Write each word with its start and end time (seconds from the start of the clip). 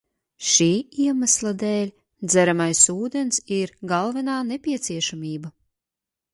Šī 0.51 0.69
iemesla 1.03 1.51
dēļ 1.63 1.91
dzeramais 2.31 2.83
ūdens 2.95 3.41
ir 3.61 3.77
galvenā 3.95 4.41
nepieciešamība. 4.51 5.57